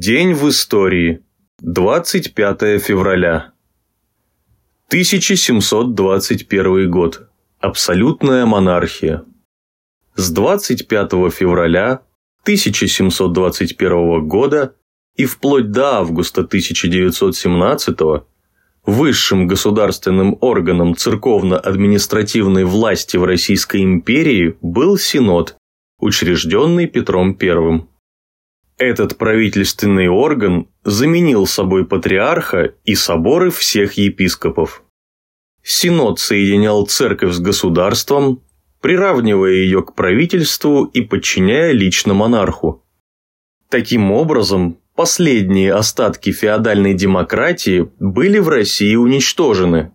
День 0.00 0.32
в 0.32 0.48
истории. 0.48 1.24
25 1.60 2.80
февраля. 2.80 3.50
1721 4.86 6.88
год. 6.88 7.28
Абсолютная 7.58 8.46
монархия. 8.46 9.24
С 10.14 10.30
25 10.30 11.10
февраля 11.32 12.02
1721 12.44 14.28
года 14.28 14.76
и 15.16 15.24
вплоть 15.24 15.72
до 15.72 15.96
августа 15.96 16.42
1917 16.42 17.98
высшим 18.86 19.48
государственным 19.48 20.38
органом 20.40 20.94
церковно-административной 20.94 22.62
власти 22.62 23.16
в 23.16 23.24
Российской 23.24 23.82
империи 23.82 24.56
был 24.62 24.96
Синод, 24.96 25.56
учрежденный 25.98 26.86
Петром 26.86 27.36
I. 27.42 27.88
Этот 28.78 29.18
правительственный 29.18 30.06
орган 30.06 30.68
заменил 30.84 31.46
собой 31.46 31.84
патриарха 31.84 32.74
и 32.84 32.94
соборы 32.94 33.50
всех 33.50 33.94
епископов. 33.94 34.84
Синод 35.64 36.20
соединял 36.20 36.86
церковь 36.86 37.32
с 37.32 37.40
государством, 37.40 38.40
приравнивая 38.80 39.50
ее 39.50 39.82
к 39.82 39.94
правительству 39.94 40.84
и 40.84 41.00
подчиняя 41.00 41.72
лично 41.72 42.14
монарху. 42.14 42.84
Таким 43.68 44.12
образом, 44.12 44.78
последние 44.94 45.74
остатки 45.74 46.30
феодальной 46.30 46.94
демократии 46.94 47.90
были 47.98 48.38
в 48.38 48.48
России 48.48 48.94
уничтожены, 48.94 49.90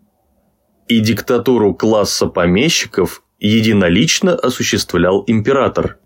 и 0.90 1.00
диктатуру 1.00 1.74
класса 1.74 2.28
помещиков 2.28 3.24
единолично 3.40 4.36
осуществлял 4.36 5.24
император. 5.26 6.00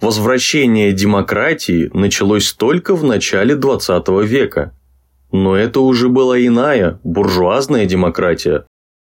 Возвращение 0.00 0.92
демократии 0.92 1.90
началось 1.92 2.52
только 2.52 2.94
в 2.94 3.02
начале 3.02 3.56
20 3.56 4.08
века. 4.24 4.72
Но 5.32 5.56
это 5.56 5.80
уже 5.80 6.08
была 6.08 6.38
иная, 6.38 7.00
буржуазная 7.02 7.84
демократия, 7.84 8.64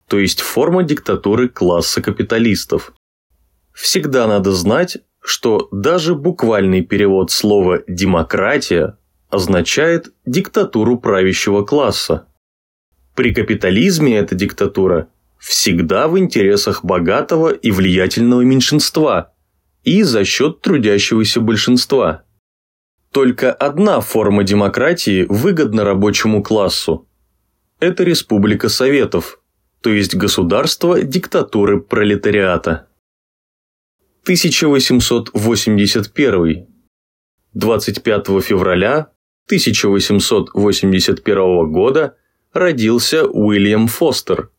то 0.07 0.17
есть 0.17 0.41
форма 0.41 0.81
диктатуры 0.83 1.47
класса 1.47 2.01
капиталистов. 2.01 2.93
Всегда 3.71 4.25
надо 4.25 4.51
знать, 4.51 4.97
что 5.21 5.69
даже 5.71 6.15
буквальный 6.15 6.81
перевод 6.81 7.29
слова 7.29 7.81
«демократия» 7.87 8.97
означает 9.29 10.11
диктатуру 10.25 10.97
правящего 10.97 11.63
класса. 11.63 12.25
При 13.15 13.31
капитализме 13.31 14.17
эта 14.17 14.33
диктатура 14.33 15.09
всегда 15.37 16.07
в 16.07 16.17
интересах 16.17 16.83
богатого 16.83 17.49
и 17.51 17.69
влиятельного 17.69 18.41
меньшинства 18.41 19.33
и 19.83 20.03
за 20.03 20.23
счет 20.25 20.61
трудящегося 20.61 21.41
большинства. 21.41 22.23
Только 23.11 23.51
одна 23.51 24.01
форма 24.01 24.43
демократии 24.43 25.25
выгодна 25.27 25.83
рабочему 25.83 26.43
классу. 26.43 27.07
Это 27.79 28.03
Республика 28.03 28.69
Советов, 28.69 29.41
то 29.81 29.89
есть 29.89 30.13
государство 30.15 31.01
диктатуры 31.01 31.81
пролетариата. 31.81 32.87
1881. 34.23 36.67
25 37.53 38.25
февраля 38.43 39.11
1881 39.47 41.71
года 41.71 42.17
родился 42.53 43.25
Уильям 43.25 43.87
Фостер, 43.87 44.51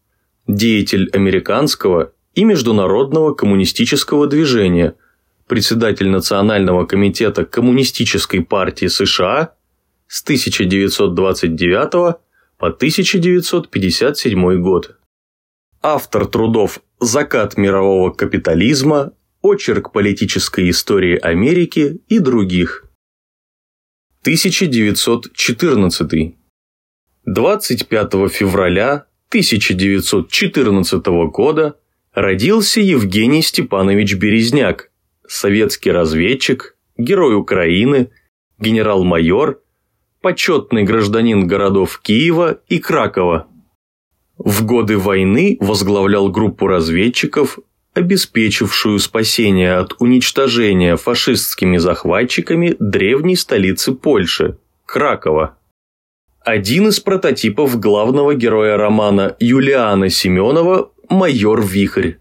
деятель 0.48 1.08
американского 1.12 2.12
и 2.34 2.42
международного 2.44 3.34
коммунистического 3.34 4.26
движения, 4.26 4.96
председатель 5.50 6.08
Национального 6.08 6.86
комитета 6.86 7.44
Коммунистической 7.44 8.40
партии 8.40 8.86
США 8.86 9.52
с 10.06 10.22
1929 10.22 11.92
по 12.56 12.68
1957 12.68 14.62
год. 14.62 14.96
Автор 15.82 16.26
трудов 16.26 16.80
«Закат 17.00 17.56
мирового 17.56 18.12
капитализма», 18.12 19.12
«Очерк 19.42 19.90
политической 19.90 20.70
истории 20.70 21.18
Америки» 21.18 22.00
и 22.06 22.20
других. 22.20 22.84
1914. 24.20 26.36
25 27.24 28.12
февраля 28.30 29.06
1914 29.30 31.06
года 31.32 31.76
родился 32.14 32.80
Евгений 32.80 33.42
Степанович 33.42 34.14
Березняк, 34.14 34.89
советский 35.30 35.92
разведчик, 35.92 36.76
герой 36.96 37.36
Украины, 37.36 38.10
генерал-майор, 38.58 39.62
почетный 40.20 40.82
гражданин 40.82 41.46
городов 41.46 42.00
Киева 42.02 42.60
и 42.68 42.78
Кракова. 42.78 43.46
В 44.36 44.64
годы 44.64 44.98
войны 44.98 45.56
возглавлял 45.60 46.30
группу 46.30 46.66
разведчиков, 46.66 47.58
обеспечившую 47.94 48.98
спасение 48.98 49.74
от 49.74 49.94
уничтожения 50.00 50.96
фашистскими 50.96 51.76
захватчиками 51.76 52.76
древней 52.78 53.36
столицы 53.36 53.92
Польши– 53.92 54.58
Кракова. 54.86 55.58
Один 56.44 56.88
из 56.88 57.00
прототипов 57.00 57.78
главного 57.78 58.34
героя 58.34 58.76
романа 58.76 59.36
Юлиана 59.40 60.08
Семенова– 60.08 60.90
майор 61.08 61.62
Вихрь. 61.62 62.14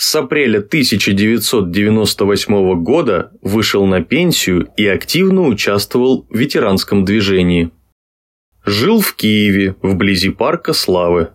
С 0.00 0.14
апреля 0.14 0.58
1998 0.58 2.84
года 2.84 3.32
вышел 3.42 3.84
на 3.84 4.00
пенсию 4.00 4.68
и 4.76 4.86
активно 4.86 5.42
участвовал 5.42 6.24
в 6.30 6.38
ветеранском 6.38 7.04
движении. 7.04 7.72
Жил 8.64 9.00
в 9.00 9.16
Киеве, 9.16 9.74
вблизи 9.82 10.30
парка 10.30 10.72
Славы. 10.72 11.30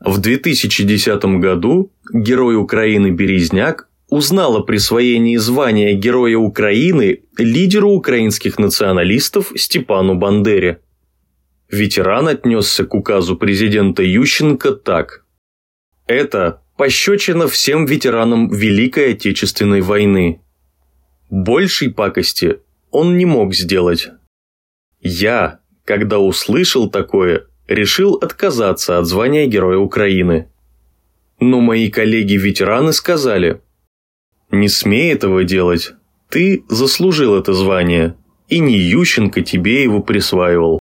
В 0.00 0.18
2010 0.18 1.24
году 1.38 1.92
герой 2.12 2.56
Украины 2.56 3.12
Березняк 3.12 3.88
узнал 4.08 4.56
о 4.56 4.64
присвоении 4.64 5.36
звания 5.36 5.94
Героя 5.94 6.36
Украины 6.36 7.22
лидеру 7.36 7.90
украинских 7.90 8.58
националистов 8.58 9.52
Степану 9.54 10.16
Бандере. 10.16 10.80
Ветеран 11.70 12.26
отнесся 12.26 12.84
к 12.84 12.92
указу 12.92 13.36
президента 13.36 14.02
Ющенко 14.02 14.72
так. 14.72 15.24
Это 16.08 16.62
пощечина 16.78 17.48
всем 17.48 17.86
ветеранам 17.86 18.48
Великой 18.48 19.12
Отечественной 19.12 19.80
войны. 19.80 20.40
Большей 21.28 21.90
пакости 21.90 22.60
он 22.90 23.18
не 23.18 23.26
мог 23.26 23.52
сделать. 23.52 24.08
Я, 25.00 25.58
когда 25.84 26.20
услышал 26.20 26.88
такое, 26.88 27.46
решил 27.66 28.14
отказаться 28.14 28.98
от 28.98 29.06
звания 29.06 29.46
Героя 29.46 29.78
Украины. 29.78 30.50
Но 31.40 31.60
мои 31.60 31.90
коллеги-ветераны 31.90 32.92
сказали, 32.92 33.60
«Не 34.52 34.68
смей 34.68 35.12
этого 35.12 35.42
делать, 35.42 35.94
ты 36.30 36.64
заслужил 36.68 37.36
это 37.36 37.54
звание, 37.54 38.16
и 38.48 38.60
не 38.60 38.78
Ющенко 38.78 39.42
тебе 39.42 39.82
его 39.82 40.00
присваивал». 40.00 40.78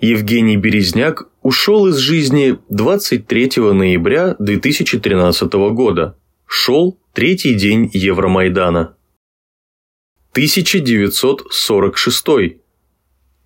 Евгений 0.00 0.56
Березняк 0.56 1.28
ушел 1.42 1.88
из 1.88 1.96
жизни 1.96 2.58
23 2.68 3.50
ноября 3.72 4.36
2013 4.38 5.52
года. 5.72 6.16
Шел 6.46 6.98
третий 7.12 7.54
день 7.54 7.90
Евромайдана. 7.92 8.96
1946. 10.32 12.26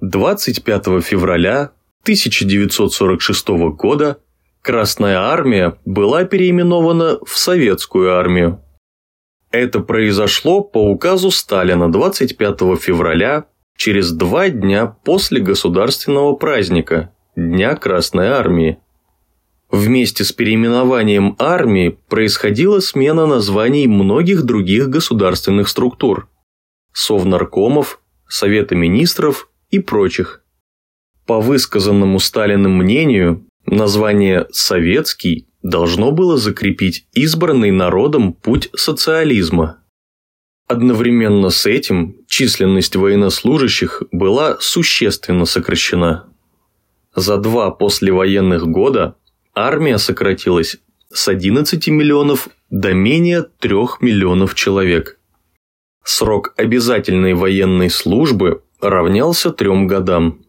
25 0.00 0.84
февраля 1.02 1.72
1946 2.02 3.48
года 3.48 4.20
Красная 4.60 5.18
Армия 5.20 5.78
была 5.84 6.24
переименована 6.24 7.18
в 7.24 7.38
Советскую 7.38 8.14
Армию. 8.14 8.62
Это 9.50 9.80
произошло 9.80 10.60
по 10.62 10.90
указу 10.90 11.30
Сталина 11.30 11.90
25 11.90 12.60
февраля 12.78 13.46
через 13.76 14.12
два 14.12 14.50
дня 14.50 14.86
после 14.86 15.40
государственного 15.40 16.34
праздника– 16.34 17.12
Дня 17.36 17.76
Красной 17.76 18.28
Армии. 18.28 18.78
Вместе 19.70 20.24
с 20.24 20.32
переименованием 20.32 21.36
армии 21.38 21.98
происходила 22.08 22.80
смена 22.80 23.26
названий 23.26 23.86
многих 23.86 24.44
других 24.44 24.88
государственных 24.88 25.68
структур– 25.68 26.30
Совнаркомов, 26.94 28.00
Совета 28.26 28.74
министров 28.74 29.50
и 29.68 29.80
прочих. 29.80 30.44
По 31.26 31.40
высказанному 31.40 32.20
Сталиным 32.20 32.78
мнению, 32.78 33.46
название 33.66 34.46
«советский» 34.50 35.46
должно 35.62 36.12
было 36.12 36.38
закрепить 36.38 37.06
избранный 37.12 37.70
народом 37.70 38.32
путь 38.32 38.70
социализма– 38.74 39.82
Одновременно 40.68 41.50
с 41.50 41.64
этим 41.64 42.16
численность 42.26 42.96
военнослужащих 42.96 44.02
была 44.10 44.56
существенно 44.58 45.44
сокращена. 45.44 46.26
За 47.16 47.38
два 47.38 47.70
послевоенных 47.70 48.66
года 48.66 49.16
армия 49.54 49.96
сократилась 49.96 50.76
с 51.10 51.28
11 51.28 51.88
миллионов 51.88 52.50
до 52.68 52.92
менее 52.92 53.46
3 53.58 53.70
миллионов 54.02 54.54
человек. 54.54 55.18
Срок 56.04 56.52
обязательной 56.58 57.32
военной 57.32 57.88
службы 57.88 58.62
равнялся 58.82 59.50
трем 59.50 59.86
годам. 59.86 60.44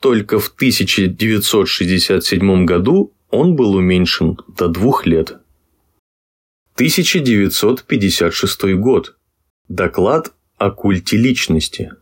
Только 0.00 0.38
в 0.38 0.48
1967 0.48 2.66
году 2.66 3.14
он 3.30 3.56
был 3.56 3.74
уменьшен 3.74 4.36
до 4.46 4.68
двух 4.68 5.06
лет. 5.06 5.38
1956 6.74 8.74
год. 8.74 9.16
Доклад 9.68 10.34
о 10.58 10.70
культе 10.70 11.16
личности. 11.16 11.92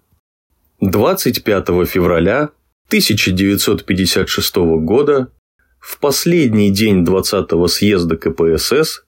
25 0.81 1.89
февраля 1.89 2.51
1956 2.89 4.57
года, 4.57 5.33
в 5.81 5.99
последний 5.99 6.71
день 6.71 7.05
20-го 7.05 7.67
съезда 7.67 8.17
КПСС, 8.17 9.05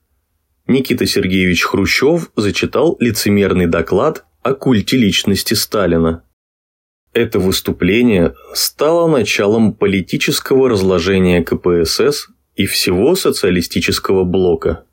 Никита 0.67 1.05
Сергеевич 1.05 1.63
Хрущев 1.63 2.31
зачитал 2.35 2.97
лицемерный 2.99 3.67
доклад 3.67 4.25
о 4.43 4.53
культе 4.53 4.97
личности 4.97 5.53
Сталина. 5.53 6.23
Это 7.13 7.39
выступление 7.39 8.35
стало 8.53 9.07
началом 9.07 9.73
политического 9.73 10.69
разложения 10.69 11.43
КПСС 11.43 12.27
и 12.55 12.65
всего 12.65 13.15
социалистического 13.15 14.25
блока. 14.25 14.85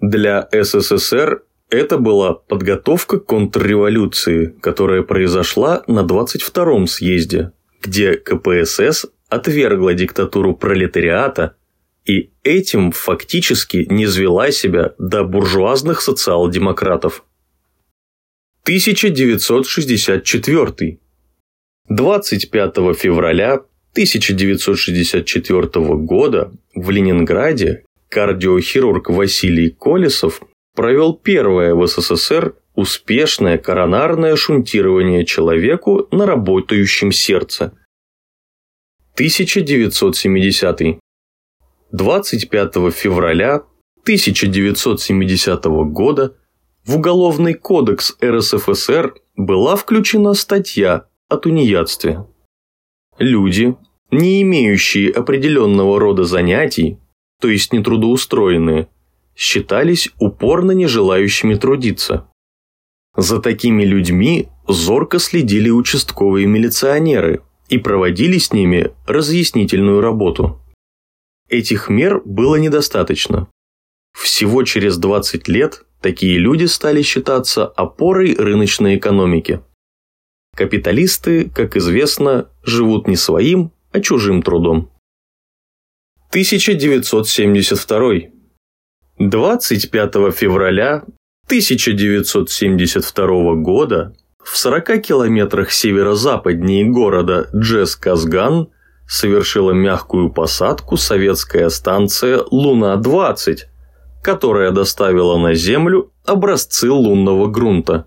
Для 0.00 0.48
СССР 0.52 1.42
это 1.68 1.98
была 1.98 2.34
подготовка 2.34 3.18
к 3.18 3.26
контрреволюции, 3.26 4.54
которая 4.62 5.02
произошла 5.02 5.82
на 5.88 6.00
22-м 6.00 6.86
съезде, 6.86 7.52
где 7.82 8.16
КПСС 8.16 9.06
отвергла 9.28 9.94
диктатуру 9.94 10.54
пролетариата 10.54 11.56
и 12.04 12.30
этим 12.44 12.92
фактически 12.92 13.86
низвела 13.90 14.52
себя 14.52 14.94
до 14.98 15.24
буржуазных 15.24 16.00
социал-демократов. 16.00 17.24
1964. 18.62 20.98
25 21.88 22.76
февраля 22.96 23.54
1964 23.92 25.68
года 25.96 26.52
в 26.74 26.90
Ленинграде 26.90 27.84
кардиохирург 28.08 29.10
Василий 29.10 29.70
Колесов 29.70 30.42
провел 30.76 31.14
первое 31.14 31.74
в 31.74 31.84
СССР 31.86 32.54
успешное 32.76 33.58
коронарное 33.58 34.36
шунтирование 34.36 35.24
человеку 35.24 36.06
на 36.12 36.26
работающем 36.26 37.10
сердце. 37.10 37.72
1970. 39.14 41.00
25 41.90 42.74
февраля 42.92 43.62
1970 44.02 45.64
года 45.64 46.36
в 46.84 46.96
Уголовный 46.96 47.54
кодекс 47.54 48.16
РСФСР 48.22 49.14
была 49.34 49.74
включена 49.76 50.34
статья 50.34 51.06
о 51.28 51.38
тунеядстве. 51.38 52.26
Люди, 53.18 53.74
не 54.10 54.42
имеющие 54.42 55.10
определенного 55.10 55.98
рода 55.98 56.24
занятий, 56.24 56.98
то 57.40 57.48
есть 57.48 57.72
нетрудоустроенные, 57.72 58.88
считались 59.36 60.08
упорно 60.18 60.72
не 60.72 60.86
желающими 60.86 61.54
трудиться. 61.54 62.28
За 63.16 63.40
такими 63.40 63.84
людьми 63.84 64.48
зорко 64.66 65.18
следили 65.18 65.70
участковые 65.70 66.46
милиционеры 66.46 67.42
и 67.68 67.78
проводили 67.78 68.38
с 68.38 68.52
ними 68.52 68.92
разъяснительную 69.06 70.00
работу. 70.00 70.60
Этих 71.48 71.88
мер 71.88 72.22
было 72.24 72.56
недостаточно. 72.56 73.48
Всего 74.12 74.64
через 74.64 74.98
20 74.98 75.48
лет 75.48 75.84
такие 76.00 76.38
люди 76.38 76.64
стали 76.64 77.02
считаться 77.02 77.66
опорой 77.66 78.34
рыночной 78.34 78.96
экономики. 78.96 79.60
Капиталисты, 80.54 81.50
как 81.50 81.76
известно, 81.76 82.48
живут 82.62 83.08
не 83.08 83.16
своим, 83.16 83.72
а 83.92 84.00
чужим 84.00 84.42
трудом. 84.42 84.90
1972. 86.30 88.35
25 89.18 90.12
февраля 90.34 91.04
1972 91.46 93.54
года 93.54 94.14
в 94.44 94.58
40 94.58 95.00
километрах 95.00 95.72
северо-западнее 95.72 96.84
города 96.84 97.48
Джес-Казган 97.54 98.68
совершила 99.08 99.72
мягкую 99.72 100.28
посадку 100.30 100.98
советская 100.98 101.70
станция 101.70 102.42
«Луна-20», 102.50 103.60
которая 104.22 104.70
доставила 104.72 105.38
на 105.38 105.54
Землю 105.54 106.12
образцы 106.26 106.90
лунного 106.90 107.46
грунта. 107.46 108.06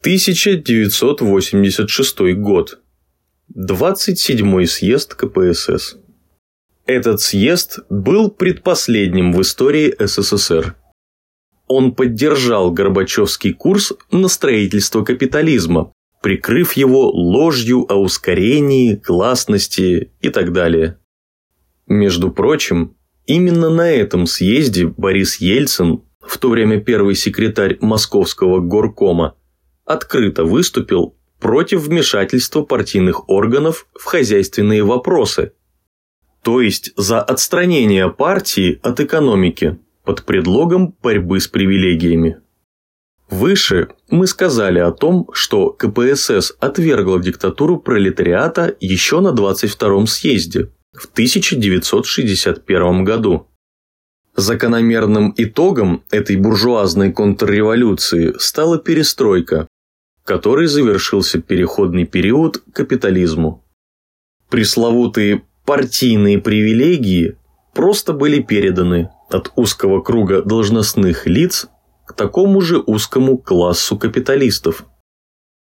1986 0.00 2.34
год. 2.34 2.80
27-й 3.56 4.66
съезд 4.66 5.14
КПСС. 5.14 5.96
Этот 6.90 7.20
съезд 7.20 7.78
был 7.88 8.32
предпоследним 8.32 9.32
в 9.32 9.40
истории 9.42 9.94
СССР. 9.96 10.74
Он 11.68 11.94
поддержал 11.94 12.72
Горбачевский 12.72 13.52
курс 13.52 13.92
на 14.10 14.26
строительство 14.26 15.04
капитализма, 15.04 15.92
прикрыв 16.20 16.72
его 16.72 17.08
ложью 17.08 17.86
о 17.88 17.94
ускорении, 17.94 18.96
гласности 18.96 20.10
и 20.20 20.30
так 20.30 20.52
далее. 20.52 20.98
Между 21.86 22.32
прочим, 22.32 22.96
именно 23.24 23.70
на 23.70 23.88
этом 23.88 24.26
съезде 24.26 24.88
Борис 24.88 25.36
Ельцин, 25.36 26.02
в 26.20 26.38
то 26.38 26.48
время 26.48 26.80
первый 26.80 27.14
секретарь 27.14 27.78
Московского 27.80 28.58
горкома, 28.58 29.36
открыто 29.84 30.42
выступил 30.42 31.14
против 31.38 31.82
вмешательства 31.82 32.62
партийных 32.62 33.28
органов 33.28 33.86
в 33.94 34.06
хозяйственные 34.06 34.82
вопросы– 34.82 35.52
то 36.42 36.60
есть 36.60 36.92
за 36.96 37.20
отстранение 37.20 38.10
партии 38.10 38.80
от 38.82 39.00
экономики 39.00 39.78
под 40.04 40.24
предлогом 40.24 40.94
борьбы 41.02 41.40
с 41.40 41.48
привилегиями. 41.48 42.40
Выше 43.28 43.88
мы 44.10 44.26
сказали 44.26 44.80
о 44.80 44.90
том, 44.90 45.28
что 45.32 45.70
КПСС 45.70 46.52
отвергла 46.58 47.20
диктатуру 47.20 47.78
пролетариата 47.78 48.76
еще 48.80 49.20
на 49.20 49.28
22-м 49.28 50.08
съезде 50.08 50.72
в 50.92 51.06
1961 51.06 53.04
году. 53.04 53.46
Закономерным 54.34 55.32
итогом 55.36 56.02
этой 56.10 56.36
буржуазной 56.36 57.12
контрреволюции 57.12 58.34
стала 58.38 58.78
перестройка, 58.78 59.68
которой 60.24 60.66
завершился 60.66 61.40
переходный 61.40 62.06
период 62.06 62.58
к 62.58 62.72
капитализму. 62.72 63.64
Пресловутые 64.48 65.44
партийные 65.64 66.38
привилегии 66.38 67.36
просто 67.74 68.12
были 68.12 68.42
переданы 68.42 69.10
от 69.28 69.52
узкого 69.56 70.02
круга 70.02 70.42
должностных 70.42 71.26
лиц 71.26 71.68
к 72.06 72.12
такому 72.14 72.60
же 72.60 72.78
узкому 72.78 73.38
классу 73.38 73.96
капиталистов. 73.96 74.84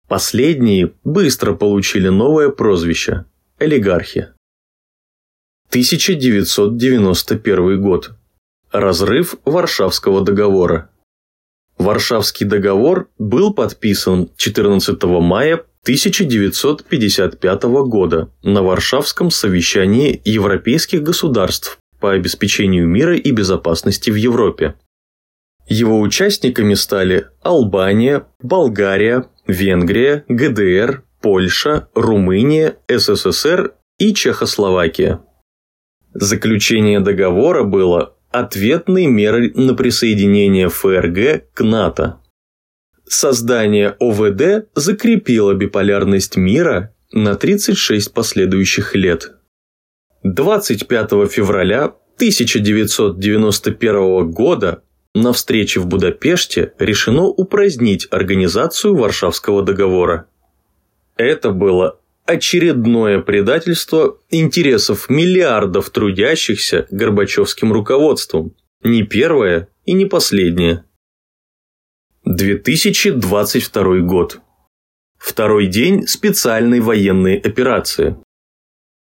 Последние 0.08 0.94
быстро 1.04 1.56
получили 1.56 2.10
новое 2.10 2.50
прозвище– 2.50 3.26
олигархи. 3.58 4.28
1991 5.70 7.82
год. 7.82 8.12
Разрыв 8.72 9.36
Варшавского 9.46 10.24
договора. 10.24 10.92
Варшавский 11.78 12.46
договор 12.46 13.10
был 13.18 13.54
подписан 13.54 14.30
14 14.38 15.02
мая 15.04 15.66
1955 15.86 17.64
года 17.86 18.32
на 18.42 18.64
Варшавском 18.64 19.30
совещании 19.30 20.20
европейских 20.26 21.04
государств 21.04 21.78
по 22.00 22.14
обеспечению 22.14 22.88
мира 22.88 23.16
и 23.16 23.30
безопасности 23.30 24.10
в 24.10 24.16
Европе. 24.16 24.74
Его 25.68 26.02
участниками 26.02 26.74
стали 26.74 27.28
Албания, 27.44 28.26
Болгария, 28.42 29.30
Венгрия, 29.46 30.26
ГДР, 30.28 31.04
Польша, 31.22 31.88
Румыния, 31.94 32.78
СССР 32.90 33.76
и 34.00 34.16
Чехословакия. 34.16 35.22
Заключение 36.16 37.00
договора 37.00 37.64
было 37.64 38.16
ответной 38.32 39.06
мерой 39.06 39.52
на 39.54 39.76
присоединение 39.76 40.68
ФРГ 40.70 41.54
к 41.54 41.64
НАТО. 41.64 42.22
Создание 43.08 43.96
ОВД 44.00 44.68
закрепило 44.74 45.54
биполярность 45.54 46.38
мира 46.38 46.92
на 47.12 47.36
36 47.36 48.12
последующих 48.14 48.96
лет. 48.96 49.34
25 50.24 51.12
февраля 51.32 51.94
1991 52.16 54.32
года 54.32 54.82
на 55.14 55.34
встрече 55.34 55.80
в 55.80 55.86
Будапеште 55.86 56.74
решено 56.80 57.26
упразднить 57.26 58.08
организацию 58.10 58.96
Варшавского 58.96 59.62
договора. 59.62 60.26
Это 61.16 61.52
было 61.52 62.00
очередное 62.26 63.22
предательство 63.22 64.18
интересов 64.30 65.10
миллиардов 65.10 65.92
трудящихся 65.92 66.88
Горбачевским 66.90 67.72
руководством. 67.72 68.56
Не 68.84 69.04
первое 69.04 69.70
и 69.86 69.94
не 69.94 70.06
последнее. 70.06 70.84
2022 72.26 74.00
год. 74.00 74.40
Второй 75.16 75.68
день 75.68 76.08
специальной 76.08 76.80
военной 76.80 77.38
операции. 77.38 78.18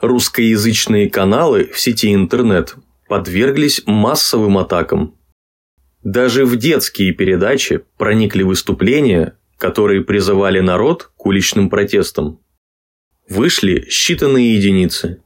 Русскоязычные 0.02 1.10
каналы 1.10 1.72
в 1.72 1.80
сети 1.80 2.14
интернет 2.14 2.76
подверглись 3.08 3.82
массовым 3.86 4.58
атакам. 4.58 5.18
Даже 6.04 6.46
в 6.46 6.58
детские 6.58 7.14
передачи 7.14 7.84
проникли 7.98 8.44
выступления, 8.44 9.38
которые 9.58 10.04
призывали 10.04 10.60
народ 10.60 11.10
к 11.16 11.26
уличным 11.26 11.70
протестам. 11.70 12.42
Вышли 13.30 13.88
считанные 13.90 14.56
единицы. 14.56 15.24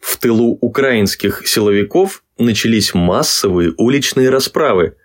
В 0.00 0.16
тылу 0.16 0.58
украинских 0.60 1.46
силовиков 1.46 2.24
начались 2.36 2.94
массовые 2.94 3.74
уличные 3.76 4.28
расправы, 4.28 4.96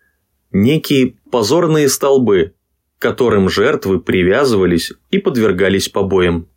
некие 0.52 1.16
позорные 1.32 1.90
столбы, 1.90 2.54
к 2.98 3.02
которым 3.02 3.50
жертвы 3.50 4.00
привязывались 4.00 4.94
и 5.10 5.18
подвергались 5.18 5.90
побоям. 5.90 6.48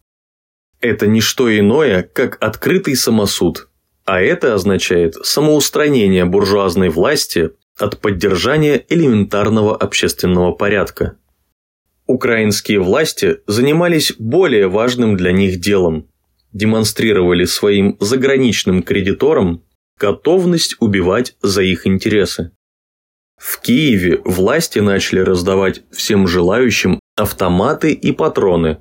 Это 0.81 1.07
не 1.07 1.21
что 1.21 1.57
иное, 1.57 2.03
как 2.03 2.37
открытый 2.43 2.97
самосуд, 2.97 3.69
а 4.05 4.21
это 4.21 4.55
означает 4.55 5.15
самоустранение 5.15 6.25
буржуазной 6.25 6.91
власти 6.91 7.51
от 7.79 8.01
поддержания 8.01 8.85
элементарного 8.89 9.77
общественного 9.77 10.53
порядка. 10.53 11.17
Украинские 12.07 12.81
власти 12.81 13.39
занимались 13.47 14.13
более 14.19 14.69
важным 14.69 15.17
для 15.17 15.33
них 15.33 15.61
делом– 15.61 16.09
демонстрировали 16.55 17.45
своим 17.45 17.99
заграничным 18.01 18.83
кредиторам 18.83 19.65
готовность 19.99 20.77
убивать 20.81 21.37
за 21.43 21.63
их 21.63 21.87
интересы. 21.87 22.53
В 23.45 23.61
Киеве 23.61 24.23
власти 24.25 24.79
начали 24.79 25.21
раздавать 25.21 25.83
всем 25.91 26.27
желающим 26.27 26.99
автоматы 27.15 27.93
и 27.93 28.11
патроны, 28.11 28.79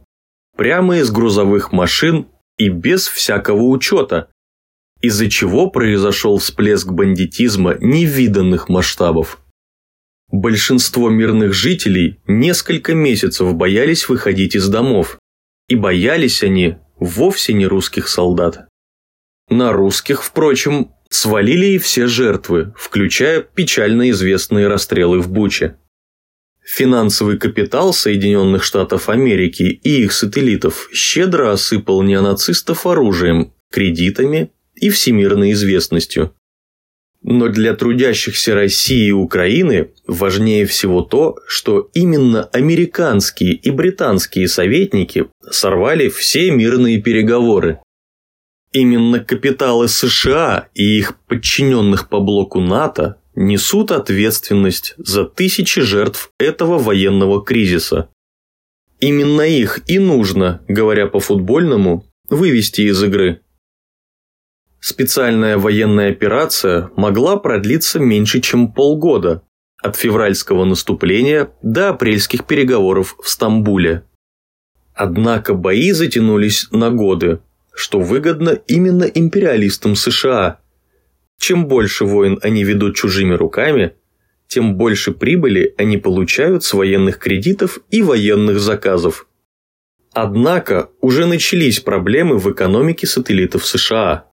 прямо 0.55 0.99
из 0.99 1.11
грузовых 1.11 1.73
машин 1.73 2.27
и 2.57 2.69
без 2.69 3.09
всякого 3.09 3.63
учета, 3.63 4.29
из-за 5.01 5.29
чего 5.29 5.69
произошел 5.69 6.37
всплеск 6.37 6.87
бандитизма 6.87 7.75
невиданных 7.81 8.69
масштабов. 8.69 9.41
Большинство 10.31 11.09
мирных 11.09 11.53
жителей 11.53 12.21
несколько 12.25 12.93
месяцев 12.95 13.53
боялись 13.55 14.07
выходить 14.07 14.55
из 14.55 14.69
домов, 14.69 15.19
и 15.67 15.75
боялись 15.75 16.41
они 16.41 16.77
вовсе 16.95 17.51
не 17.51 17.67
русских 17.67 18.07
солдат. 18.07 18.69
На 19.49 19.73
русских, 19.73 20.23
впрочем, 20.23 20.93
свалили 21.13 21.67
и 21.67 21.77
все 21.77 22.07
жертвы, 22.07 22.73
включая 22.75 23.41
печально 23.41 24.09
известные 24.09 24.67
расстрелы 24.67 25.19
в 25.19 25.29
Буче. 25.29 25.75
Финансовый 26.65 27.37
капитал 27.37 27.93
Соединенных 27.93 28.63
Штатов 28.63 29.09
Америки 29.09 29.63
и 29.83 30.03
их 30.03 30.13
сателлитов 30.13 30.89
щедро 30.91 31.51
осыпал 31.51 32.01
неонацистов 32.01 32.87
оружием, 32.87 33.53
кредитами 33.71 34.51
и 34.75 34.89
всемирной 34.89 35.51
известностью. 35.51 36.33
Но 37.21 37.47
для 37.47 37.75
трудящихся 37.75 38.55
России 38.55 39.07
и 39.07 39.11
Украины 39.11 39.91
важнее 40.07 40.65
всего 40.65 41.01
то, 41.01 41.37
что 41.47 41.89
именно 41.93 42.45
американские 42.45 43.53
и 43.53 43.69
британские 43.69 44.47
советники 44.47 45.27
сорвали 45.49 46.09
все 46.09 46.51
мирные 46.51 47.01
переговоры. 47.01 47.79
Именно 48.73 49.19
капиталы 49.19 49.87
США 49.87 50.67
и 50.73 50.97
их 50.97 51.15
подчиненных 51.27 52.09
по 52.09 52.19
блоку 52.19 52.59
НАТО 52.59 53.21
несут 53.35 53.91
ответственность 53.91 54.95
за 54.97 55.25
тысячи 55.25 55.81
жертв 55.81 56.31
этого 56.39 56.79
военного 56.79 57.43
кризиса. 57.43 58.09
Именно 58.99 59.41
их 59.41 59.81
и 59.87 59.99
нужно, 59.99 60.63
говоря 60.67 61.05
по-футбольному, 61.05 62.05
вывести 62.29 62.81
из 62.81 63.03
игры. 63.03 63.41
Специальная 64.79 65.59
военная 65.59 66.09
операция 66.09 66.89
могла 66.95 67.37
продлиться 67.37 67.99
меньше, 67.99 68.41
чем 68.41 68.73
полгода, 68.73 69.43
от 69.83 69.97
февральского 69.97 70.65
наступления 70.65 71.51
до 71.61 71.89
апрельских 71.89 72.45
переговоров 72.47 73.17
в 73.21 73.29
Стамбуле. 73.29 74.03
Однако 74.95 75.53
бои 75.53 75.91
затянулись 75.91 76.67
на 76.71 76.89
годы, 76.89 77.39
что 77.73 77.99
выгодно 77.99 78.51
именно 78.67 79.03
империалистам 79.03 79.95
США. 79.95 80.59
Чем 81.39 81.67
больше 81.67 82.05
войн 82.05 82.39
они 82.41 82.63
ведут 82.63 82.95
чужими 82.95 83.33
руками, 83.33 83.93
тем 84.47 84.75
больше 84.75 85.11
прибыли 85.11 85.73
они 85.77 85.97
получают 85.97 86.63
с 86.63 86.73
военных 86.73 87.17
кредитов 87.17 87.79
и 87.89 88.01
военных 88.01 88.59
заказов. 88.59 89.27
Однако 90.13 90.91
уже 91.01 91.25
начались 91.25 91.79
проблемы 91.79 92.37
в 92.37 92.51
экономике 92.51 93.07
сателлитов 93.07 93.65
США. 93.65 94.27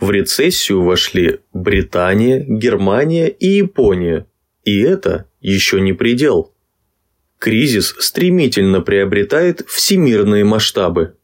В 0.00 0.10
рецессию 0.10 0.82
вошли 0.82 1.40
Британия, 1.52 2.44
Германия 2.48 3.28
и 3.28 3.48
Япония. 3.48 4.26
И 4.64 4.80
это 4.80 5.28
еще 5.40 5.80
не 5.80 5.92
предел. 5.92 6.54
Кризис 7.38 7.94
стремительно 7.98 8.80
приобретает 8.80 9.62
всемирные 9.68 10.44
масштабы. 10.44 11.16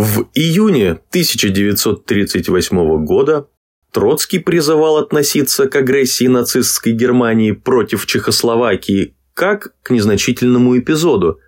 В 0.00 0.28
июне 0.32 0.92
1938 0.92 3.04
года 3.04 3.48
Троцкий 3.90 4.38
призывал 4.38 4.98
относиться 4.98 5.66
к 5.66 5.74
агрессии 5.74 6.28
нацистской 6.28 6.92
Германии 6.92 7.50
против 7.50 8.06
Чехословакии 8.06 9.16
как 9.34 9.74
к 9.82 9.90
незначительному 9.90 10.78
эпизоду, 10.78 11.40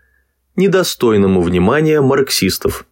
недостойному 0.56 1.42
внимания 1.42 2.00
марксистов. 2.00 2.86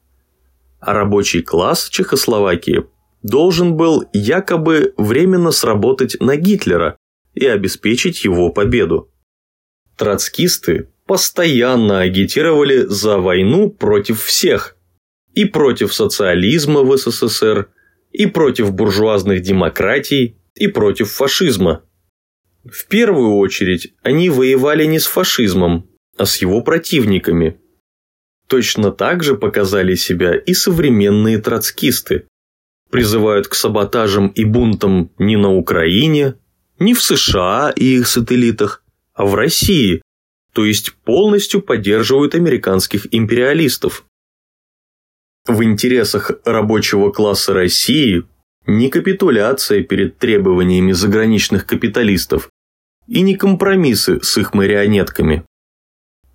А 0.79 0.93
рабочий 0.93 1.43
класс 1.43 1.89
Чехословакии 1.89 2.85
должен 3.25 3.75
был 3.75 4.05
якобы 4.13 4.95
временно 4.97 5.51
сработать 5.51 6.19
на 6.21 6.37
Гитлера 6.37 6.97
и 7.35 7.47
обеспечить 7.47 8.23
его 8.23 8.51
победу. 8.51 9.11
Троцкисты 9.97 10.89
постоянно 11.05 11.99
агитировали 11.99 12.85
за 12.85 13.19
войну 13.19 13.71
против 13.71 14.23
всех– 14.23 14.77
и 15.39 15.45
против 15.45 15.95
социализма 15.95 16.83
в 16.83 16.97
СССР, 16.97 17.69
и 18.11 18.27
против 18.27 18.73
буржуазных 18.73 19.41
демократий, 19.41 20.37
и 20.57 20.67
против 20.67 21.13
фашизма. 21.13 21.85
В 22.65 22.89
первую 22.89 23.37
очередь 23.37 23.95
они 24.03 24.31
воевали 24.31 24.85
не 24.85 24.99
с 24.99 25.07
фашизмом, 25.07 25.89
а 26.17 26.27
с 26.27 26.39
его 26.43 26.61
противниками. 26.63 27.61
Точно 28.49 28.91
так 28.91 29.23
же 29.23 29.37
показали 29.37 29.95
себя 29.95 30.35
и 30.35 30.55
современные 30.55 31.39
троцкисты. 31.39 32.27
Призывают 32.91 33.47
к 33.47 33.55
саботажам 33.55 34.29
и 34.29 34.43
бунтам 34.43 35.13
не 35.19 35.37
на 35.37 35.55
Украине, 35.55 36.35
не 36.81 36.95
в 36.95 37.03
США 37.03 37.73
и 37.77 37.99
их 37.99 38.09
сателлитах, 38.09 38.83
а 39.15 39.25
в 39.25 39.37
России, 39.37 40.03
то 40.53 40.65
есть 40.65 40.95
полностью 41.05 41.63
поддерживают 41.63 42.35
американских 42.35 43.07
империалистов. 43.13 44.05
В 45.49 45.63
интересах 45.65 46.31
рабочего 46.45 47.11
класса 47.11 47.55
России 47.55 48.25
не 48.67 48.91
капитуляция 48.91 49.83
перед 49.83 50.19
требованиями 50.19 50.93
заграничных 50.93 51.65
капиталистов 51.65 52.51
и 53.07 53.23
не 53.23 53.35
компромиссы 53.35 54.21
с 54.21 54.37
их 54.37 54.53
марионетками. 54.53 55.47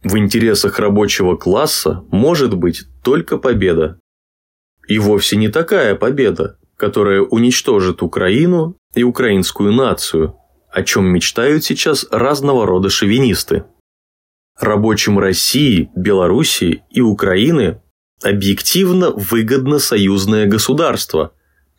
В 0.01 0.17
интересах 0.17 0.79
рабочего 0.79 1.35
класса 1.35 2.03
может 2.09 2.55
быть 2.57 2.85
только 3.03 3.37
победа. 3.37 3.99
И 4.87 4.97
вовсе 4.97 5.37
не 5.37 5.49
такая 5.49 5.93
победа, 5.93 6.57
которая 6.75 7.21
уничтожит 7.21 8.01
Украину 8.01 8.75
и 8.95 9.03
украинскую 9.03 9.73
нацию, 9.73 10.35
о 10.71 10.81
чем 10.81 11.05
мечтают 11.05 11.63
сейчас 11.63 12.07
разного 12.09 12.65
рода 12.65 12.89
шовинисты. 12.89 13.65
Рабочим 14.59 15.19
России, 15.19 15.91
Белоруссии 15.95 16.81
и 16.89 17.01
Украины 17.01 17.82
объективно 18.23 19.11
выгодно 19.11 19.79
союзное 19.79 20.45
государство, 20.45 21.33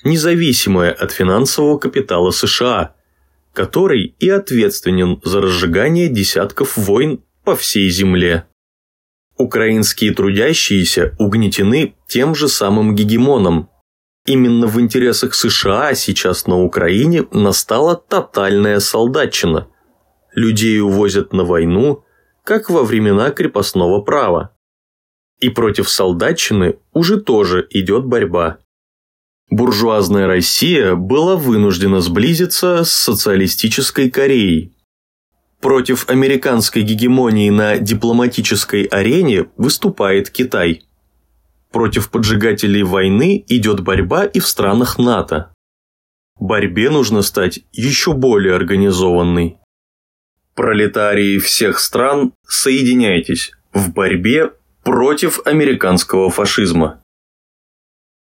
независимое 0.04 0.92
от 0.92 1.10
финансового 1.12 1.78
капитала 1.78 2.30
США, 2.30 2.94
который 3.52 4.14
и 4.18 4.28
ответственен 4.28 5.20
за 5.24 5.40
разжигание 5.40 6.08
десятков 6.08 6.76
войн 6.76 7.22
по 7.44 7.56
всей 7.56 7.88
земле. 7.90 8.46
Украинские 9.36 10.12
трудящиеся 10.12 11.16
угнетены 11.18 11.96
тем 12.06 12.34
же 12.34 12.48
самым 12.48 12.94
гегемоном. 12.94 13.68
Именно 14.26 14.66
в 14.66 14.80
интересах 14.80 15.34
США 15.34 15.94
сейчас 15.94 16.46
на 16.46 16.62
Украине 16.62 17.26
настала 17.32 17.96
тотальная 17.96 18.80
солдатчина. 18.80 19.68
Людей 20.34 20.80
увозят 20.80 21.32
на 21.32 21.44
войну, 21.44 22.04
как 22.44 22.70
во 22.70 22.84
времена 22.84 23.30
крепостного 23.30 24.00
права. 24.00 24.53
И 25.44 25.50
против 25.50 25.90
солдатчины 25.90 26.78
уже 26.94 27.20
тоже 27.20 27.66
идет 27.68 28.06
борьба. 28.06 28.60
Буржуазная 29.50 30.26
Россия 30.26 30.94
была 30.94 31.36
вынуждена 31.36 32.00
сблизиться 32.00 32.82
с 32.82 32.90
социалистической 32.90 34.08
Кореей. 34.08 34.72
Против 35.60 36.08
американской 36.08 36.80
гегемонии 36.80 37.50
на 37.50 37.76
дипломатической 37.76 38.84
арене 38.84 39.50
выступает 39.58 40.30
Китай. 40.30 40.80
Против 41.70 42.08
поджигателей 42.08 42.82
войны 42.82 43.44
идет 43.46 43.80
борьба 43.80 44.24
и 44.24 44.40
в 44.40 44.46
странах 44.46 44.96
НАТО. 44.96 45.52
Борьбе 46.40 46.88
нужно 46.88 47.20
стать 47.20 47.60
еще 47.70 48.14
более 48.14 48.54
организованной. 48.54 49.58
Пролетарии 50.54 51.38
всех 51.38 51.80
стран, 51.80 52.32
соединяйтесь 52.48 53.52
в 53.74 53.92
борьбе 53.92 54.52
против 54.84 55.40
американского 55.46 56.30
фашизма. 56.30 57.00